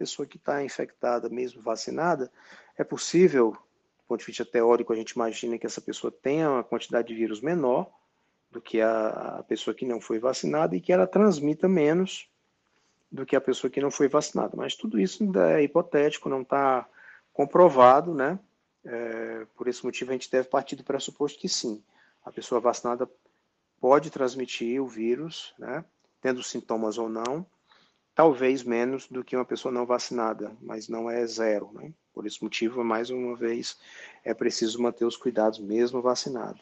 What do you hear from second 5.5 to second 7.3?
que essa pessoa tenha uma quantidade de